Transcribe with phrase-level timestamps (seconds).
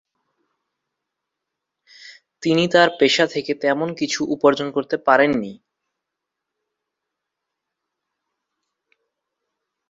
[2.43, 5.53] তিনি তার পেশা থেকে তেমন কিছু উপার্জন করতে পারেননি।